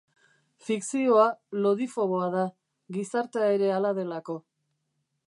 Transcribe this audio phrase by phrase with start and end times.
[0.69, 1.27] Fikzioa
[1.65, 2.47] lodifoboa da,
[2.97, 4.39] gizartea ere hala delako